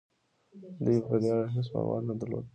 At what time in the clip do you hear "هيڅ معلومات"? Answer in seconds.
1.55-2.03